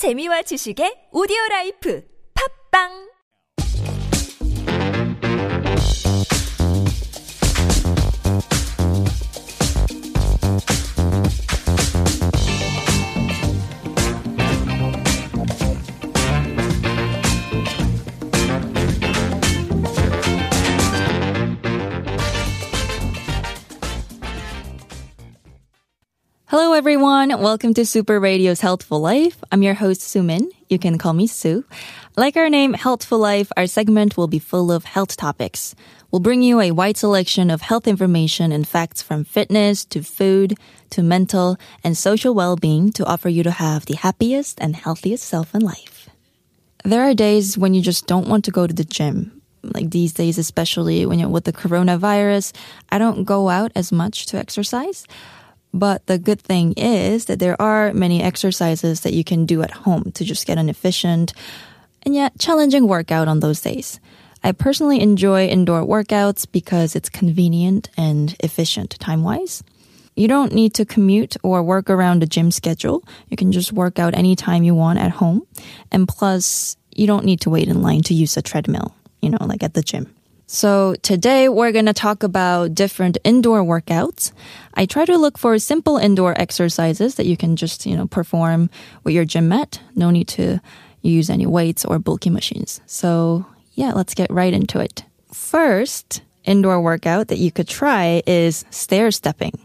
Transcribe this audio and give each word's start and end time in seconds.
재미와 0.00 0.40
지식의 0.48 1.12
오디오 1.12 1.36
라이프. 1.50 2.00
팝빵 2.32 3.09
Hello, 26.62 26.74
everyone. 26.74 27.30
Welcome 27.40 27.72
to 27.72 27.86
Super 27.86 28.20
Radio's 28.20 28.60
Healthful 28.60 29.00
Life. 29.00 29.42
I'm 29.50 29.62
your 29.62 29.72
host, 29.72 30.02
Sumin. 30.02 30.50
You 30.68 30.78
can 30.78 30.98
call 30.98 31.14
me 31.14 31.26
Sue. 31.26 31.64
Like 32.18 32.36
our 32.36 32.50
name, 32.50 32.74
Healthful 32.74 33.18
Life, 33.18 33.50
our 33.56 33.66
segment 33.66 34.18
will 34.18 34.28
be 34.28 34.38
full 34.38 34.70
of 34.70 34.84
health 34.84 35.16
topics. 35.16 35.74
We'll 36.10 36.20
bring 36.20 36.42
you 36.42 36.60
a 36.60 36.72
wide 36.72 36.98
selection 36.98 37.48
of 37.48 37.62
health 37.62 37.88
information 37.88 38.52
and 38.52 38.68
facts 38.68 39.00
from 39.00 39.24
fitness 39.24 39.86
to 39.86 40.02
food 40.02 40.58
to 40.90 41.02
mental 41.02 41.56
and 41.82 41.96
social 41.96 42.34
well-being 42.34 42.92
to 42.92 43.06
offer 43.06 43.30
you 43.30 43.42
to 43.42 43.52
have 43.52 43.86
the 43.86 43.96
happiest 43.96 44.60
and 44.60 44.76
healthiest 44.76 45.24
self 45.24 45.54
in 45.54 45.62
life. 45.62 46.10
There 46.84 47.08
are 47.08 47.14
days 47.14 47.56
when 47.56 47.72
you 47.72 47.80
just 47.80 48.06
don't 48.06 48.28
want 48.28 48.44
to 48.44 48.50
go 48.50 48.66
to 48.66 48.74
the 48.74 48.84
gym. 48.84 49.40
Like 49.62 49.90
these 49.90 50.12
days, 50.12 50.36
especially 50.36 51.06
when 51.06 51.18
you're 51.18 51.30
with 51.30 51.44
the 51.44 51.54
coronavirus, 51.54 52.54
I 52.90 52.98
don't 52.98 53.24
go 53.24 53.48
out 53.48 53.72
as 53.74 53.92
much 53.92 54.26
to 54.26 54.36
exercise. 54.36 55.06
But 55.72 56.06
the 56.06 56.18
good 56.18 56.40
thing 56.40 56.74
is 56.76 57.26
that 57.26 57.38
there 57.38 57.60
are 57.60 57.92
many 57.92 58.22
exercises 58.22 59.00
that 59.00 59.12
you 59.12 59.24
can 59.24 59.46
do 59.46 59.62
at 59.62 59.70
home 59.70 60.10
to 60.12 60.24
just 60.24 60.46
get 60.46 60.58
an 60.58 60.68
efficient 60.68 61.32
and 62.02 62.14
yet 62.14 62.38
challenging 62.38 62.88
workout 62.88 63.28
on 63.28 63.40
those 63.40 63.60
days. 63.60 64.00
I 64.42 64.52
personally 64.52 65.00
enjoy 65.00 65.46
indoor 65.46 65.82
workouts 65.82 66.46
because 66.50 66.96
it's 66.96 67.10
convenient 67.10 67.90
and 67.96 68.34
efficient 68.40 68.98
time 68.98 69.22
wise. 69.22 69.62
You 70.16 70.28
don't 70.28 70.52
need 70.52 70.74
to 70.74 70.84
commute 70.84 71.36
or 71.42 71.62
work 71.62 71.88
around 71.88 72.22
a 72.22 72.26
gym 72.26 72.50
schedule. 72.50 73.04
You 73.28 73.36
can 73.36 73.52
just 73.52 73.72
work 73.72 73.98
out 73.98 74.14
anytime 74.14 74.64
you 74.64 74.74
want 74.74 74.98
at 74.98 75.12
home. 75.12 75.46
And 75.92 76.08
plus, 76.08 76.76
you 76.94 77.06
don't 77.06 77.24
need 77.24 77.42
to 77.42 77.50
wait 77.50 77.68
in 77.68 77.82
line 77.82 78.02
to 78.04 78.14
use 78.14 78.36
a 78.36 78.42
treadmill, 78.42 78.94
you 79.20 79.30
know, 79.30 79.38
like 79.40 79.62
at 79.62 79.74
the 79.74 79.82
gym. 79.82 80.12
So 80.52 80.96
today 80.96 81.48
we're 81.48 81.70
going 81.70 81.86
to 81.86 81.92
talk 81.92 82.24
about 82.24 82.74
different 82.74 83.18
indoor 83.22 83.62
workouts. 83.62 84.32
I 84.74 84.84
try 84.84 85.04
to 85.04 85.16
look 85.16 85.38
for 85.38 85.56
simple 85.60 85.96
indoor 85.96 86.34
exercises 86.36 87.14
that 87.14 87.26
you 87.26 87.36
can 87.36 87.54
just, 87.54 87.86
you 87.86 87.96
know, 87.96 88.08
perform 88.08 88.68
with 89.04 89.14
your 89.14 89.24
gym 89.24 89.46
mat. 89.46 89.80
No 89.94 90.10
need 90.10 90.26
to 90.34 90.60
use 91.02 91.30
any 91.30 91.46
weights 91.46 91.84
or 91.84 92.00
bulky 92.00 92.30
machines. 92.30 92.80
So 92.86 93.46
yeah, 93.74 93.92
let's 93.92 94.14
get 94.14 94.28
right 94.32 94.52
into 94.52 94.80
it. 94.80 95.04
First, 95.32 96.22
indoor 96.42 96.80
workout 96.80 97.28
that 97.28 97.38
you 97.38 97.52
could 97.52 97.68
try 97.68 98.20
is 98.26 98.64
stair 98.70 99.12
stepping. 99.12 99.56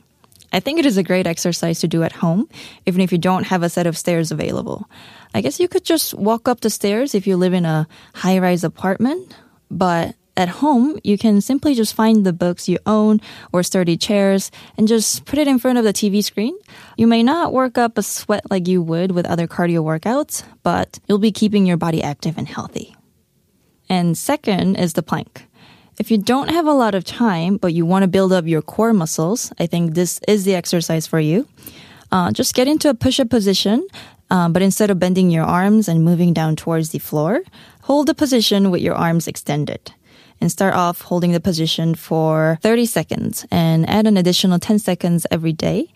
I 0.53 0.59
think 0.59 0.77
it 0.77 0.86
is 0.86 0.97
a 0.97 1.03
great 1.03 1.25
exercise 1.25 1.80
to 1.80 1.88
do 1.88 2.03
at 2.03 2.11
home, 2.11 2.47
even 2.86 3.02
if 3.02 3.11
you 3.11 3.17
don't 3.17 3.47
have 3.47 3.64
a 3.64 3.70
set 3.70 3.88
of 3.88 3.97
stairs 3.97 4.31
available. 4.31 4.88
I 5.33 5.42
guess 5.42 5.59
you 5.59 5.67
could 5.67 5.83
just 5.83 6.14
walk 6.14 6.47
up 6.47 6.61
the 6.61 6.70
stairs 6.70 7.16
if 7.16 7.25
you 7.25 7.38
live 7.38 7.53
in 7.53 7.66
a 7.66 7.88
high 8.14 8.38
rise 8.38 8.64
apartment, 8.64 9.36
but 9.72 10.14
at 10.38 10.50
home, 10.50 11.00
you 11.03 11.17
can 11.17 11.39
simply 11.39 11.75
just 11.75 11.94
find 11.94 12.25
the 12.25 12.33
books 12.33 12.67
you 12.67 12.78
own 12.86 13.22
or 13.53 13.64
sturdy 13.64 13.95
chairs 13.95 14.52
and 14.77 14.88
just 14.88 15.25
put 15.25 15.39
it 15.39 15.47
in 15.47 15.59
front 15.59 15.77
of 15.77 15.83
the 15.83 15.94
TV 15.94 16.23
screen. 16.23 16.55
You 16.97 17.08
may 17.08 17.23
not 17.23 17.53
work 17.53 17.77
up 17.77 17.97
a 17.97 18.03
sweat 18.03 18.50
like 18.52 18.67
you 18.67 18.81
would 18.81 19.11
with 19.11 19.25
other 19.25 19.47
cardio 19.47 19.83
workouts, 19.83 20.44
but 20.61 21.00
you'll 21.08 21.19
be 21.19 21.31
keeping 21.31 21.66
your 21.66 21.77
body 21.77 22.03
active 22.03 22.38
and 22.38 22.47
healthy. 22.47 22.95
And 23.88 24.17
second 24.17 24.75
is 24.75 24.94
the 24.94 25.03
plank. 25.03 25.47
If 25.97 26.11
you 26.11 26.17
don't 26.17 26.49
have 26.49 26.67
a 26.67 26.73
lot 26.73 26.95
of 26.95 27.05
time, 27.05 27.55
but 27.55 27.73
you 27.73 27.86
want 27.86 28.03
to 28.03 28.08
build 28.08 28.33
up 28.33 28.45
your 28.45 28.61
core 28.61 28.93
muscles, 28.93 29.54
I 29.58 29.67
think 29.67 29.93
this 29.93 30.20
is 30.27 30.43
the 30.43 30.55
exercise 30.55 31.08
for 31.08 31.20
you. 31.20 31.48
Uh, 32.11 32.32
just 32.32 32.54
get 32.54 32.67
into 32.67 32.89
a 32.89 32.93
push 32.93 33.21
up 33.21 33.30
position, 33.30 33.88
um, 34.30 34.52
but 34.52 34.61
instead 34.61 34.89
of 34.89 34.99
bending 34.99 35.32
your 35.32 35.45
arms 35.45 35.88
and 35.88 36.04
moving 36.04 36.33
down 36.33 36.58
towards 36.58 36.89
the 36.89 36.99
floor, 36.99 37.42
hold 37.83 38.08
the 38.08 38.15
position 38.15 38.71
with 38.71 38.82
your 38.82 38.95
arms 38.95 39.27
extended 39.27 39.93
and 40.41 40.51
start 40.51 40.73
off 40.73 41.01
holding 41.01 41.31
the 41.31 41.39
position 41.39 41.95
for 41.95 42.59
30 42.61 42.85
seconds 42.85 43.45
and 43.51 43.89
add 43.89 44.07
an 44.07 44.17
additional 44.17 44.59
10 44.59 44.79
seconds 44.79 45.25
every 45.31 45.53
day 45.53 45.91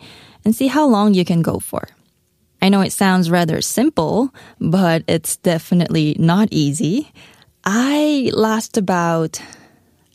and 0.45 0.55
see 0.55 0.67
how 0.67 0.87
long 0.87 1.13
you 1.13 1.25
can 1.25 1.41
go 1.41 1.59
for. 1.59 1.87
I 2.61 2.69
know 2.69 2.81
it 2.81 2.91
sounds 2.91 3.31
rather 3.31 3.61
simple, 3.61 4.33
but 4.59 5.03
it's 5.07 5.37
definitely 5.37 6.15
not 6.19 6.49
easy. 6.51 7.11
I 7.63 8.31
last 8.33 8.77
about, 8.77 9.41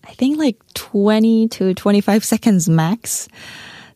I 0.05 0.13
think 0.13 0.39
like 0.39 0.59
20 0.75 1.49
to 1.49 1.75
25 1.75 2.25
seconds 2.25 2.69
max. 2.69 3.29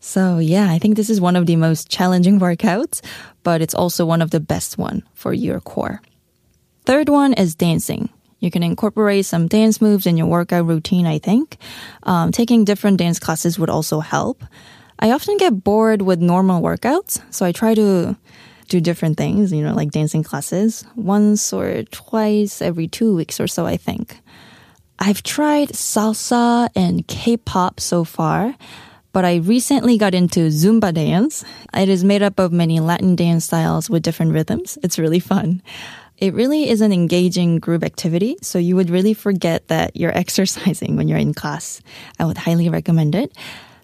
So 0.00 0.38
yeah, 0.38 0.70
I 0.70 0.78
think 0.78 0.96
this 0.96 1.10
is 1.10 1.20
one 1.20 1.36
of 1.36 1.46
the 1.46 1.56
most 1.56 1.90
challenging 1.90 2.40
workouts, 2.40 3.02
but 3.42 3.60
it's 3.60 3.74
also 3.74 4.06
one 4.06 4.22
of 4.22 4.30
the 4.30 4.40
best 4.40 4.78
one 4.78 5.02
for 5.14 5.32
your 5.32 5.60
core. 5.60 6.00
Third 6.86 7.08
one 7.08 7.34
is 7.34 7.54
dancing. 7.54 8.08
You 8.40 8.50
can 8.50 8.62
incorporate 8.62 9.26
some 9.26 9.48
dance 9.48 9.80
moves 9.80 10.06
in 10.06 10.16
your 10.16 10.26
workout 10.26 10.66
routine, 10.66 11.06
I 11.06 11.18
think. 11.18 11.56
Um, 12.04 12.32
taking 12.32 12.64
different 12.64 12.98
dance 12.98 13.18
classes 13.18 13.58
would 13.58 13.70
also 13.70 14.00
help. 14.00 14.44
I 15.00 15.10
often 15.10 15.36
get 15.36 15.62
bored 15.64 16.02
with 16.02 16.20
normal 16.20 16.62
workouts, 16.62 17.22
so 17.30 17.46
I 17.46 17.52
try 17.52 17.74
to 17.74 18.16
do 18.68 18.80
different 18.80 19.16
things, 19.16 19.52
you 19.52 19.62
know, 19.62 19.74
like 19.74 19.90
dancing 19.90 20.22
classes 20.22 20.84
once 20.94 21.52
or 21.52 21.84
twice 21.84 22.60
every 22.60 22.86
two 22.86 23.14
weeks 23.14 23.40
or 23.40 23.46
so, 23.46 23.64
I 23.66 23.76
think. 23.76 24.20
I've 24.98 25.22
tried 25.22 25.70
salsa 25.70 26.68
and 26.74 27.06
K-pop 27.06 27.80
so 27.80 28.04
far, 28.04 28.54
but 29.12 29.24
I 29.24 29.36
recently 29.36 29.96
got 29.96 30.14
into 30.14 30.48
Zumba 30.48 30.92
dance. 30.92 31.44
It 31.72 31.88
is 31.88 32.04
made 32.04 32.22
up 32.22 32.38
of 32.38 32.52
many 32.52 32.80
Latin 32.80 33.16
dance 33.16 33.46
styles 33.46 33.88
with 33.88 34.02
different 34.02 34.32
rhythms. 34.32 34.76
It's 34.82 34.98
really 34.98 35.20
fun. 35.20 35.62
It 36.18 36.34
really 36.34 36.68
is 36.68 36.80
an 36.80 36.92
engaging 36.92 37.60
group 37.60 37.84
activity, 37.84 38.36
so 38.42 38.58
you 38.58 38.74
would 38.74 38.90
really 38.90 39.14
forget 39.14 39.68
that 39.68 39.96
you're 39.96 40.16
exercising 40.24 40.96
when 40.96 41.08
you're 41.08 41.18
in 41.18 41.32
class. 41.32 41.80
I 42.18 42.24
would 42.24 42.38
highly 42.38 42.68
recommend 42.68 43.14
it. 43.14 43.32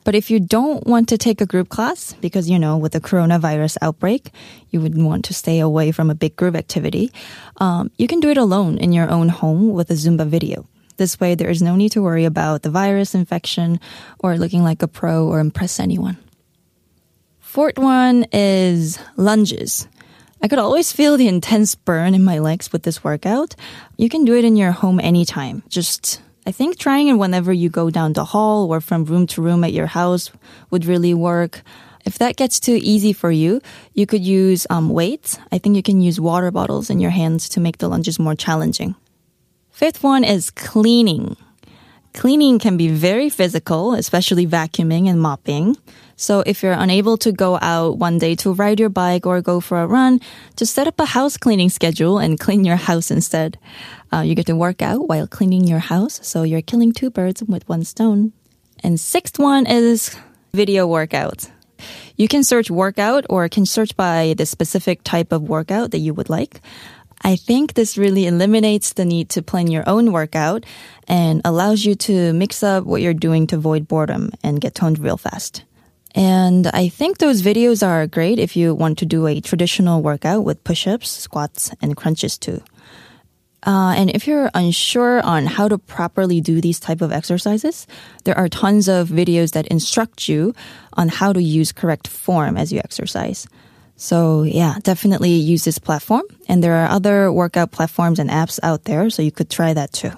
But 0.03 0.15
if 0.15 0.31
you 0.31 0.39
don't 0.39 0.87
want 0.87 1.09
to 1.09 1.19
take 1.19 1.41
a 1.41 1.47
group 1.47 1.71
class, 1.71 2.13
because 2.21 2.51
you 2.51 2.59
know, 2.59 2.77
with 2.77 2.93
the 2.93 3.01
coronavirus 3.01 3.79
outbreak, 3.81 4.31
you 4.71 4.81
would 4.81 5.01
want 5.01 5.25
to 5.27 5.35
stay 5.35 5.61
away 5.61 5.93
from 5.93 6.11
a 6.11 6.15
big 6.15 6.37
group 6.37 6.55
activity, 6.57 7.11
um, 7.57 7.91
you 7.97 8.07
can 8.07 8.21
do 8.21 8.29
it 8.29 8.37
alone 8.37 8.77
in 8.79 8.93
your 8.93 9.09
own 9.09 9.31
home 9.31 9.73
with 9.73 9.91
a 9.91 9.95
Zumba 9.95 10.27
video. 10.27 10.67
This 10.99 11.19
way, 11.19 11.35
there 11.35 11.51
is 11.51 11.63
no 11.63 11.75
need 11.75 11.93
to 11.93 12.03
worry 12.03 12.25
about 12.25 12.63
the 12.63 12.71
virus 12.71 13.15
infection 13.15 13.81
or 14.19 14.37
looking 14.37 14.63
like 14.63 14.83
a 14.83 14.89
pro 14.89 15.27
or 15.27 15.41
impress 15.41 15.81
anyone. 15.81 16.19
Fourth 17.41 17.79
one 17.79 18.27
is 18.33 18.99
lunges. 19.17 19.89
I 20.45 20.47
could 20.47 20.59
always 20.59 20.93
feel 20.93 21.17
the 21.17 21.27
intense 21.27 21.75
burn 21.75 22.15
in 22.15 22.23
my 22.23 22.39
legs 22.39 22.71
with 22.71 22.83
this 22.83 23.03
workout. 23.03 23.57
You 23.97 24.11
can 24.11 24.27
do 24.27 24.37
it 24.37 24.45
in 24.45 24.57
your 24.57 24.73
home 24.73 25.01
anytime. 25.01 25.63
Just, 25.71 26.21
I 26.47 26.53
think 26.53 26.77
trying 26.77 27.09
it 27.09 27.15
whenever 27.15 27.51
you 27.51 27.71
go 27.71 27.89
down 27.89 28.13
the 28.13 28.27
hall 28.27 28.71
or 28.71 28.83
from 28.83 29.07
room 29.07 29.27
to 29.29 29.41
room 29.41 29.65
at 29.65 29.73
your 29.73 29.87
house 29.87 30.31
would 30.69 30.85
really 30.85 31.15
work. 31.15 31.63
If 32.05 32.19
that 32.19 32.37
gets 32.37 32.61
too 32.61 32.79
easy 32.83 33.15
for 33.15 33.31
you, 33.31 33.63
you 33.95 34.05
could 34.05 34.23
use 34.23 34.67
um, 34.69 34.91
weights. 34.91 35.39
I 35.51 35.57
think 35.57 35.77
you 35.77 35.83
can 35.83 36.03
use 36.03 36.21
water 36.21 36.51
bottles 36.51 36.91
in 36.91 37.01
your 37.01 37.13
hands 37.13 37.49
to 37.49 37.61
make 37.61 37.79
the 37.79 37.89
lunges 37.89 38.19
more 38.19 38.35
challenging. 38.35 38.97
Fifth 39.71 40.03
one 40.03 40.25
is 40.25 40.51
cleaning. 40.51 41.39
Cleaning 42.15 42.61
can 42.61 42.77
be 42.77 42.89
very 42.89 43.29
physical, 43.29 43.95
especially 43.95 44.47
vacuuming 44.47 45.09
and 45.09 45.21
mopping. 45.21 45.77
So 46.17 46.45
if 46.47 46.63
you're 46.63 46.73
unable 46.73 47.19
to 47.19 47.33
go 47.33 47.59
out 47.61 47.99
one 47.99 48.19
day 48.19 48.37
to 48.37 48.55
ride 48.55 48.79
your 48.79 48.89
bike 48.89 49.27
or 49.27 49.43
go 49.43 49.61
for 49.61 49.83
a 49.83 49.87
run, 49.87 50.21
just 50.57 50.75
set 50.75 50.87
up 50.87 51.01
a 51.01 51.07
house 51.07 51.37
cleaning 51.37 51.71
schedule 51.71 52.19
and 52.19 52.39
clean 52.39 52.65
your 52.65 52.77
house 52.77 53.11
instead. 53.11 53.59
Uh, 54.13 54.21
you 54.21 54.37
get 54.37 54.47
to 54.47 54.55
work 54.55 54.81
out 54.81 55.09
while 55.09 55.27
cleaning 55.27 55.65
your 55.65 55.81
house, 55.81 56.21
so 56.23 56.45
you're 56.45 56.63
killing 56.63 56.93
two 56.93 57.11
birds 57.11 57.43
with 57.43 57.69
one 57.69 57.83
stone. 57.83 58.33
And 58.85 58.99
sixth 59.01 59.41
one 59.41 59.67
is 59.67 60.17
video 60.53 60.87
workouts. 60.89 61.51
You 62.17 62.29
can 62.29 62.45
search 62.45 62.71
workout 62.71 63.27
or 63.29 63.49
can 63.49 63.67
search 63.67 63.97
by 63.97 64.35
the 64.39 64.47
specific 64.47 65.03
type 65.03 65.33
of 65.33 65.43
workout 65.43 65.91
that 65.91 65.99
you 65.99 66.15
would 66.15 66.31
like. 66.31 66.61
I 67.25 67.37
think 67.37 67.73
this 67.73 67.97
really 67.97 68.27
eliminates 68.27 68.93
the 68.93 69.07
need 69.07 69.31
to 69.31 69.43
plan 69.43 69.69
your 69.71 69.89
own 69.89 70.13
workout 70.13 70.65
and 71.09 71.41
allows 71.43 71.85
you 71.85 71.95
to 71.95 72.35
mix 72.35 72.63
up 72.63 72.85
what 72.85 73.01
you're 73.01 73.15
doing 73.15 73.47
to 73.49 73.57
avoid 73.57 73.89
boredom 73.89 74.31
and 74.43 74.61
get 74.61 74.75
toned 74.75 74.99
real 74.99 75.17
fast. 75.17 75.65
And 76.15 76.67
I 76.69 76.89
think 76.89 77.19
those 77.19 77.43
videos 77.43 77.85
are 77.85 78.07
great 78.07 78.39
if 78.39 78.57
you 78.57 78.75
want 78.75 78.99
to 78.99 79.07
do 79.07 79.27
a 79.27 79.41
traditional 79.41 80.03
workout 80.03 80.45
with 80.45 80.63
push-ups, 80.63 81.11
squats, 81.11 81.73
and 81.81 81.97
crunches 81.97 82.37
too. 82.39 82.63
Uh, 83.67 83.95
and 83.97 84.11
if 84.11 84.27
you're 84.27 84.51
unsure 84.53 85.23
on 85.23 85.47
how 85.47 85.67
to 85.67 85.79
properly 85.79 86.43
do 86.43 86.61
these 86.61 86.79
type 86.79 87.01
of 87.01 87.11
exercises, 87.11 87.87
there 88.25 88.37
are 88.37 88.49
tons 88.49 88.89
of 88.89 89.09
videos 89.09 89.53
that 89.53 89.67
instruct 89.69 90.29
you 90.29 90.55
on 90.93 91.09
how 91.09 91.33
to 91.33 91.43
use 91.43 91.73
correct 91.73 92.07
form 92.07 92.59
as 92.59 92.71
you 92.71 92.79
exercise. 92.81 93.49
So 93.97 94.43
yeah, 94.43 94.79
definitely 94.83 95.31
use 95.31 95.65
this 95.65 95.79
platform. 95.79 96.25
And 96.49 96.63
there 96.63 96.75
are 96.75 96.89
other 96.89 97.33
workout 97.33 97.71
platforms 97.71 98.19
and 98.19 98.31
apps 98.31 98.59
out 98.63 98.85
there, 98.85 99.09
so 99.11 99.23
you 99.23 99.33
could 99.33 99.51
try 99.51 99.73
that 99.75 99.93
too. 99.93 100.13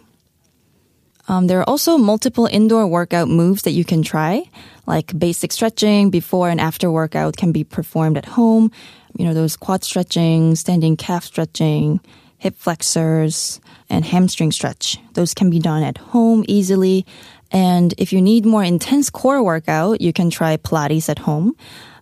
Um, 1.28 1.48
there 1.48 1.58
are 1.60 1.68
also 1.68 1.98
multiple 1.98 2.46
indoor 2.46 2.86
workout 2.86 3.28
moves 3.28 3.62
that 3.62 3.72
you 3.72 3.84
can 3.84 4.02
try, 4.02 4.44
like 4.86 5.18
basic 5.18 5.50
stretching 5.50 6.08
before 6.10 6.48
and 6.48 6.60
after 6.60 6.90
workout 6.90 7.36
can 7.36 7.50
be 7.50 7.64
performed 7.64 8.16
at 8.16 8.24
home. 8.24 8.70
You 9.18 9.24
know, 9.24 9.34
those 9.34 9.56
quad 9.56 9.82
stretching, 9.82 10.54
standing 10.54 10.96
calf 10.96 11.24
stretching, 11.24 12.00
hip 12.38 12.56
flexors, 12.56 13.60
and 13.90 14.04
hamstring 14.04 14.52
stretch. 14.52 14.98
Those 15.14 15.34
can 15.34 15.50
be 15.50 15.58
done 15.58 15.82
at 15.82 15.98
home 15.98 16.44
easily. 16.46 17.04
And 17.50 17.94
if 17.98 18.12
you 18.12 18.20
need 18.22 18.44
more 18.44 18.62
intense 18.62 19.10
core 19.10 19.42
workout, 19.42 20.00
you 20.00 20.12
can 20.12 20.30
try 20.30 20.56
Pilates 20.56 21.08
at 21.08 21.18
home. 21.20 21.56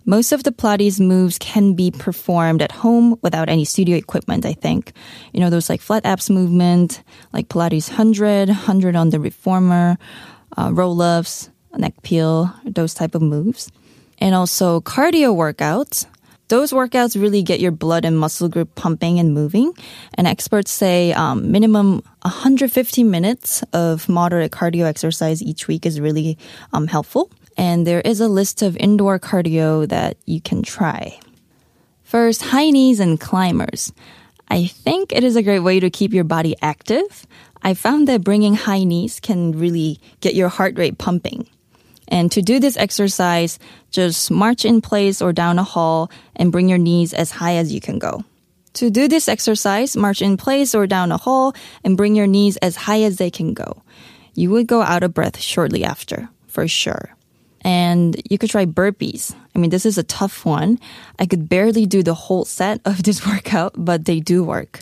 Most 0.06 0.33
of 0.33 0.43
the 0.43 0.53
Pilates 0.53 1.01
moves 1.01 1.39
can 1.39 1.73
be 1.73 1.91
performed 1.91 2.61
at 2.61 2.73
home 2.73 3.19
without 3.23 3.49
any 3.49 3.65
studio 3.65 3.97
equipment, 3.97 4.45
I 4.45 4.53
think. 4.53 4.93
You 5.33 5.41
know, 5.41 5.49
those 5.49 5.71
like 5.71 5.81
flat 5.81 6.05
abs 6.05 6.29
movement, 6.29 7.03
like 7.33 7.49
Pilates 7.49 7.89
100, 7.89 8.49
100 8.49 8.97
on 8.97 9.09
the 9.09 9.19
reformer, 9.19 9.97
uh, 10.59 10.71
roll 10.75 11.01
ups, 11.01 11.49
neck 11.75 11.95
pull, 12.03 12.53
those 12.65 12.93
type 12.93 13.15
of 13.15 13.23
moves. 13.23 13.73
And 14.19 14.35
also 14.35 14.81
cardio 14.83 15.35
workouts. 15.35 16.06
Those 16.49 16.73
workouts 16.73 17.21
really 17.21 17.43
get 17.43 17.61
your 17.61 17.73
blood 17.73 18.05
and 18.05 18.19
muscle 18.19 18.51
group 18.51 18.75
pumping 18.75 19.19
and 19.19 19.33
moving. 19.33 19.73
And 20.19 20.27
experts 20.27 20.71
say 20.71 21.15
um, 21.15 21.51
minimum 21.51 22.03
150 22.23 23.05
minutes 23.05 23.65
of 23.73 24.06
moderate 24.11 24.53
cardio 24.53 24.85
exercise 24.85 25.43
each 25.43 25.67
week 25.67 25.87
is 25.87 25.99
really 25.99 26.37
um, 26.75 26.87
helpful 26.87 27.31
and 27.56 27.87
there 27.87 28.01
is 28.01 28.21
a 28.21 28.29
list 28.29 28.62
of 28.62 28.77
indoor 28.77 29.19
cardio 29.19 29.89
that 29.89 30.17
you 30.25 30.41
can 30.41 30.62
try. 30.62 31.19
First, 32.03 32.43
high 32.43 32.71
knees 32.71 33.01
and 33.01 33.19
climbers. 33.19 33.93
I 34.49 34.67
think 34.67 35.12
it 35.12 35.25
is 35.25 35.37
a 35.37 35.43
great 35.43 35.61
way 35.61 35.81
to 35.81 35.91
keep 35.91 36.12
your 36.12 36.25
body 36.25 36.55
active. 36.61 37.27
I 37.62 37.75
found 37.75 38.09
that 38.09 38.23
bringing 38.23 38.55
high 38.55 38.85
knees 38.85 39.21
can 39.21 39.53
really 39.53 39.99
get 40.21 40.35
your 40.35 40.49
heart 40.49 40.77
rate 40.77 40.99
pumping. 40.99 41.49
And 42.09 42.31
to 42.33 42.43
do 42.43 42.61
this 42.61 42.77
exercise, 42.77 43.59
just 43.91 44.31
march 44.31 44.65
in 44.65 44.81
place 44.83 45.23
or 45.23 45.33
down 45.33 45.59
a 45.59 45.65
hall 45.65 46.11
and 46.37 46.53
bring 46.53 46.69
your 46.69 46.79
knees 46.79 47.15
as 47.15 47.31
high 47.31 47.56
as 47.56 47.73
you 47.73 47.81
can 47.81 47.99
go. 47.99 48.23
To 48.75 48.91
do 48.91 49.09
this 49.09 49.29
exercise, 49.29 49.97
march 49.97 50.21
in 50.21 50.37
place 50.37 50.75
or 50.75 50.87
down 50.87 51.12
a 51.12 51.17
hall 51.17 51.55
and 51.83 51.97
bring 51.97 52.15
your 52.15 52.27
knees 52.27 52.56
as 52.59 52.77
high 52.77 53.03
as 53.03 53.17
they 53.17 53.31
can 53.31 53.55
go. 53.55 53.83
You 54.35 54.51
would 54.51 54.67
go 54.67 54.83
out 54.83 55.03
of 55.03 55.15
breath 55.15 55.39
shortly 55.39 55.85
after, 55.85 56.29
for 56.49 56.69
sure. 56.69 57.15
And 57.65 58.21
you 58.29 58.37
could 58.37 58.51
try 58.51 58.67
burpees. 58.67 59.35
I 59.55 59.59
mean, 59.59 59.71
this 59.71 59.87
is 59.87 59.97
a 59.97 60.03
tough 60.03 60.45
one. 60.45 60.79
I 61.19 61.27
could 61.27 61.49
barely 61.49 61.87
do 61.87 62.03
the 62.03 62.15
whole 62.15 62.45
set 62.45 62.81
of 62.85 63.03
this 63.03 63.27
workout, 63.31 63.73
but 63.77 64.05
they 64.05 64.21
do 64.21 64.45
work. 64.45 64.81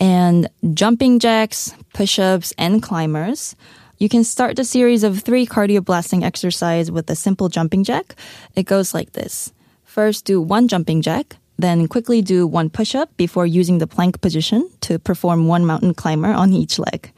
And 0.00 0.48
jumping 0.72 1.18
jacks, 1.18 1.74
push 1.92 2.18
ups, 2.18 2.54
and 2.56 2.82
climbers. 2.82 3.54
You 3.98 4.08
can 4.08 4.24
start 4.24 4.56
the 4.56 4.64
series 4.64 5.04
of 5.04 5.20
three 5.20 5.46
cardio 5.46 5.84
blasting 5.84 6.24
exercise 6.24 6.90
with 6.90 7.10
a 7.10 7.14
simple 7.14 7.50
jumping 7.50 7.84
jack. 7.84 8.16
It 8.56 8.64
goes 8.64 8.94
like 8.94 9.12
this. 9.12 9.52
First, 9.84 10.24
do 10.24 10.40
one 10.40 10.68
jumping 10.68 11.02
jack, 11.02 11.36
then 11.58 11.86
quickly 11.86 12.22
do 12.22 12.46
one 12.46 12.70
push 12.70 12.94
up 12.94 13.14
before 13.18 13.46
using 13.46 13.76
the 13.76 13.86
plank 13.86 14.22
position 14.22 14.70
to 14.80 14.98
perform 14.98 15.48
one 15.48 15.66
mountain 15.66 15.92
climber 15.92 16.32
on 16.32 16.54
each 16.54 16.78
leg. 16.78 17.12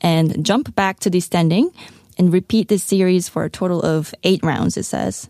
And 0.00 0.44
jump 0.44 0.74
back 0.74 0.98
to 1.00 1.10
the 1.10 1.20
standing 1.20 1.70
and 2.18 2.32
repeat 2.32 2.68
this 2.68 2.84
series 2.84 3.28
for 3.28 3.44
a 3.44 3.50
total 3.50 3.82
of 3.82 4.14
eight 4.22 4.42
rounds, 4.42 4.76
it 4.76 4.84
says. 4.84 5.28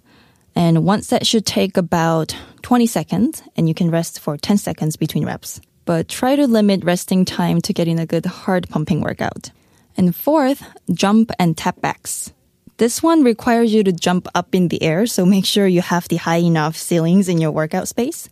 And 0.54 0.84
one 0.84 1.02
set 1.02 1.26
should 1.26 1.46
take 1.46 1.76
about 1.76 2.36
20 2.62 2.86
seconds, 2.86 3.42
and 3.56 3.68
you 3.68 3.74
can 3.74 3.90
rest 3.90 4.20
for 4.20 4.36
10 4.36 4.58
seconds 4.58 4.96
between 4.96 5.26
reps. 5.26 5.60
But 5.84 6.08
try 6.08 6.36
to 6.36 6.46
limit 6.46 6.84
resting 6.84 7.24
time 7.24 7.60
to 7.62 7.72
getting 7.72 7.98
a 7.98 8.06
good 8.06 8.24
heart 8.24 8.68
pumping 8.68 9.00
workout. 9.00 9.50
And 9.96 10.14
fourth, 10.14 10.64
jump 10.92 11.30
and 11.38 11.56
tap 11.56 11.80
backs. 11.80 12.32
This 12.76 13.02
one 13.02 13.22
requires 13.22 13.72
you 13.72 13.84
to 13.84 13.92
jump 13.92 14.26
up 14.34 14.54
in 14.54 14.68
the 14.68 14.82
air, 14.82 15.06
so 15.06 15.24
make 15.24 15.46
sure 15.46 15.66
you 15.66 15.82
have 15.82 16.08
the 16.08 16.16
high 16.16 16.38
enough 16.38 16.76
ceilings 16.76 17.28
in 17.28 17.38
your 17.38 17.52
workout 17.52 17.86
space. 17.86 18.28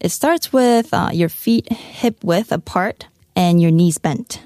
It 0.00 0.10
starts 0.10 0.52
with 0.52 0.92
uh, 0.92 1.10
your 1.12 1.28
feet 1.28 1.70
hip 1.72 2.24
width 2.24 2.50
apart 2.50 3.06
and 3.36 3.62
your 3.62 3.70
knees 3.70 3.98
bent. 3.98 4.42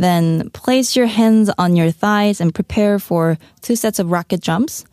Then 0.00 0.48
place 0.48 0.96
your 0.96 1.04
hands 1.04 1.50
on 1.58 1.76
your 1.76 1.90
thighs 1.90 2.40
and 2.40 2.54
prepare 2.54 2.98
for 2.98 3.36
two 3.60 3.76
sets 3.76 3.98
of 3.98 4.10
rocket 4.10 4.40
jumps. 4.40 4.86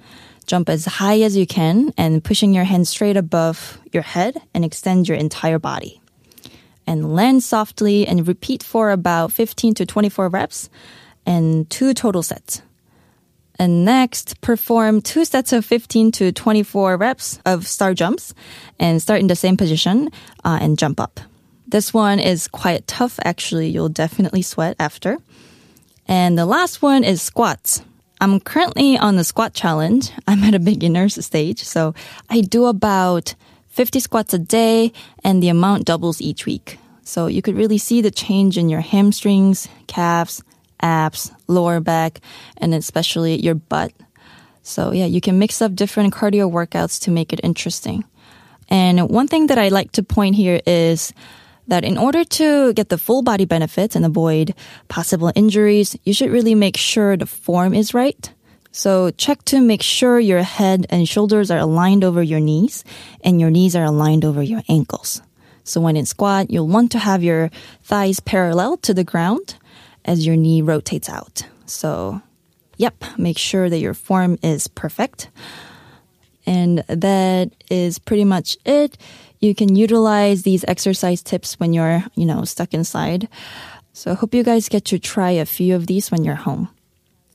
Jump 0.47 0.67
as 0.67 0.83
high 0.83 1.21
as 1.21 1.37
you 1.37 1.47
can 1.47 1.93
and 1.97 2.21
pushing 2.21 2.53
your 2.53 2.65
hands 2.65 2.89
straight 2.89 3.15
above 3.15 3.79
your 3.93 4.03
head 4.03 4.35
and 4.53 4.65
extend 4.65 5.07
your 5.07 5.17
entire 5.17 5.59
body. 5.59 6.01
And 6.85 7.15
land 7.15 7.41
softly 7.41 8.05
and 8.05 8.27
repeat 8.27 8.63
for 8.63 8.91
about 8.91 9.31
15 9.31 9.75
to 9.75 9.85
24 9.85 10.27
reps 10.27 10.69
and 11.25 11.69
two 11.69 11.93
total 11.93 12.21
sets. 12.21 12.61
And 13.57 13.85
next, 13.85 14.41
perform 14.41 14.99
two 14.99 15.23
sets 15.23 15.53
of 15.53 15.63
15 15.63 16.11
to 16.19 16.33
24 16.33 16.97
reps 16.97 17.39
of 17.45 17.65
star 17.65 17.93
jumps 17.93 18.33
and 18.77 19.01
start 19.01 19.21
in 19.21 19.27
the 19.27 19.37
same 19.37 19.55
position 19.55 20.11
uh, 20.43 20.59
and 20.61 20.77
jump 20.77 20.99
up. 20.99 21.21
This 21.67 21.93
one 21.93 22.19
is 22.19 22.47
quite 22.47 22.87
tough, 22.87 23.19
actually. 23.25 23.67
You'll 23.67 23.89
definitely 23.89 24.41
sweat 24.41 24.77
after. 24.79 25.17
And 26.07 26.37
the 26.37 26.45
last 26.45 26.81
one 26.81 27.03
is 27.03 27.21
squats. 27.21 27.81
I'm 28.21 28.39
currently 28.39 28.97
on 28.97 29.17
the 29.17 29.25
squat 29.25 29.53
challenge. 29.53 30.11
I'm 30.27 30.43
at 30.43 30.55
a 30.55 30.59
beginner's 30.59 31.23
stage, 31.25 31.63
so 31.63 31.93
I 32.29 32.41
do 32.41 32.65
about 32.65 33.35
50 33.67 33.99
squats 33.99 34.33
a 34.33 34.39
day, 34.39 34.93
and 35.23 35.43
the 35.43 35.49
amount 35.49 35.85
doubles 35.85 36.21
each 36.21 36.45
week. 36.45 36.79
So 37.03 37.27
you 37.27 37.41
could 37.41 37.55
really 37.55 37.77
see 37.77 38.01
the 38.01 38.11
change 38.11 38.57
in 38.57 38.69
your 38.69 38.81
hamstrings, 38.81 39.67
calves, 39.87 40.41
abs, 40.79 41.31
lower 41.47 41.79
back, 41.79 42.21
and 42.57 42.73
especially 42.73 43.41
your 43.41 43.55
butt. 43.55 43.91
So 44.63 44.91
yeah, 44.91 45.05
you 45.05 45.21
can 45.21 45.37
mix 45.37 45.61
up 45.61 45.75
different 45.75 46.13
cardio 46.13 46.51
workouts 46.51 47.01
to 47.03 47.11
make 47.11 47.33
it 47.33 47.41
interesting. 47.43 48.03
And 48.69 49.09
one 49.09 49.27
thing 49.27 49.47
that 49.47 49.57
I 49.57 49.69
like 49.69 49.91
to 49.93 50.03
point 50.03 50.35
here 50.35 50.59
is 50.65 51.13
that 51.67 51.83
in 51.83 51.97
order 51.97 52.23
to 52.23 52.73
get 52.73 52.89
the 52.89 52.97
full 52.97 53.21
body 53.21 53.45
benefits 53.45 53.95
and 53.95 54.05
avoid 54.05 54.53
possible 54.87 55.31
injuries, 55.35 55.95
you 56.03 56.13
should 56.13 56.31
really 56.31 56.55
make 56.55 56.77
sure 56.77 57.17
the 57.17 57.25
form 57.25 57.73
is 57.73 57.93
right. 57.93 58.31
So 58.71 59.11
check 59.11 59.43
to 59.45 59.59
make 59.59 59.81
sure 59.81 60.19
your 60.19 60.43
head 60.43 60.85
and 60.89 61.07
shoulders 61.07 61.49
are 61.49 61.57
aligned 61.57 62.03
over 62.03 62.21
your 62.21 62.39
knees 62.39 62.83
and 63.23 63.41
your 63.41 63.49
knees 63.49 63.75
are 63.75 63.83
aligned 63.83 64.23
over 64.23 64.41
your 64.41 64.61
ankles. 64.69 65.21
So 65.63 65.81
when 65.81 65.97
in 65.97 66.05
squat, 66.05 66.49
you'll 66.49 66.67
want 66.67 66.91
to 66.93 66.99
have 66.99 67.23
your 67.23 67.49
thighs 67.83 68.19
parallel 68.19 68.77
to 68.77 68.93
the 68.93 69.03
ground 69.03 69.55
as 70.05 70.25
your 70.25 70.37
knee 70.37 70.61
rotates 70.61 71.09
out. 71.09 71.43
So, 71.65 72.21
yep, 72.77 73.03
make 73.17 73.37
sure 73.37 73.69
that 73.69 73.79
your 73.79 73.93
form 73.93 74.37
is 74.41 74.67
perfect. 74.67 75.29
And 76.45 76.85
that 76.87 77.51
is 77.69 77.99
pretty 77.99 78.23
much 78.23 78.57
it 78.63 78.97
you 79.39 79.55
can 79.55 79.75
utilize 79.75 80.43
these 80.43 80.65
exercise 80.67 81.21
tips 81.21 81.59
when 81.59 81.73
you're, 81.73 82.03
you 82.15 82.25
know, 82.25 82.43
stuck 82.43 82.73
inside. 82.73 83.27
So 83.93 84.11
I 84.11 84.15
hope 84.15 84.33
you 84.33 84.43
guys 84.43 84.69
get 84.69 84.85
to 84.85 84.99
try 84.99 85.31
a 85.31 85.45
few 85.45 85.75
of 85.75 85.87
these 85.87 86.11
when 86.11 86.23
you're 86.23 86.35
home. 86.35 86.69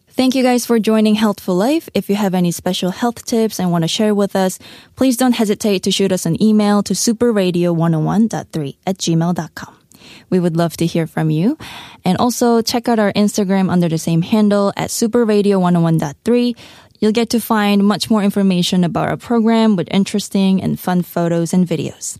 Thank 0.08 0.34
you 0.34 0.42
guys 0.42 0.66
for 0.66 0.78
joining 0.78 1.14
Healthful 1.14 1.54
Life. 1.54 1.88
If 1.94 2.10
you 2.10 2.16
have 2.16 2.34
any 2.34 2.52
special 2.52 2.90
health 2.90 3.24
tips 3.24 3.58
and 3.58 3.72
want 3.72 3.82
to 3.82 3.88
share 3.88 4.14
with 4.14 4.36
us, 4.36 4.58
please 4.94 5.16
don't 5.16 5.32
hesitate 5.32 5.82
to 5.84 5.90
shoot 5.90 6.12
us 6.12 6.26
an 6.26 6.40
email 6.42 6.82
to 6.82 6.92
superradio101.3 6.92 8.76
at 8.86 8.98
gmail.com. 8.98 9.78
We 10.28 10.38
would 10.38 10.56
love 10.56 10.76
to 10.76 10.86
hear 10.86 11.06
from 11.06 11.30
you. 11.30 11.56
And 12.04 12.18
also 12.18 12.60
check 12.60 12.88
out 12.88 12.98
our 12.98 13.12
Instagram 13.14 13.70
under 13.70 13.88
the 13.88 13.96
same 13.96 14.20
handle 14.20 14.72
at 14.76 14.90
superradio101.3. 14.90 16.56
You'll 17.02 17.10
get 17.10 17.30
to 17.30 17.40
find 17.40 17.82
much 17.82 18.08
more 18.10 18.22
information 18.22 18.84
about 18.84 19.08
our 19.08 19.16
program 19.16 19.74
with 19.74 19.88
interesting 19.90 20.62
and 20.62 20.78
fun 20.78 21.02
photos 21.02 21.52
and 21.52 21.66
videos. 21.66 22.16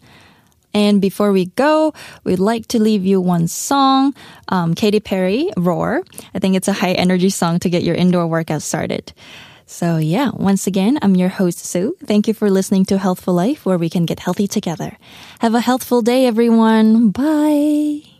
And 0.75 1.01
before 1.01 1.31
we 1.31 1.47
go, 1.55 1.95
we'd 2.25 2.41
like 2.41 2.67
to 2.75 2.83
leave 2.83 3.07
you 3.07 3.21
one 3.21 3.47
song, 3.47 4.13
um, 4.49 4.75
Katy 4.75 4.99
Perry, 4.99 5.51
Roar. 5.57 6.03
I 6.35 6.41
think 6.41 6.57
it's 6.57 6.67
a 6.67 6.73
high 6.73 6.95
energy 6.95 7.31
song 7.31 7.61
to 7.61 7.71
get 7.71 7.85
your 7.85 7.95
indoor 7.95 8.27
workout 8.27 8.63
started. 8.63 9.13
So 9.67 9.99
yeah, 9.99 10.33
once 10.35 10.67
again, 10.67 10.99
I'm 11.01 11.15
your 11.15 11.29
host, 11.29 11.61
Sue. 11.61 11.95
Thank 12.05 12.27
you 12.27 12.35
for 12.35 12.51
listening 12.51 12.85
to 12.87 12.99
Healthful 12.99 13.35
Life, 13.35 13.65
where 13.65 13.79
we 13.79 13.89
can 13.89 14.05
get 14.05 14.19
healthy 14.19 14.49
together. 14.49 14.99
Have 15.39 15.55
a 15.55 15.61
healthful 15.61 16.03
day, 16.03 16.27
everyone. 16.27 17.11
Bye. 17.11 18.12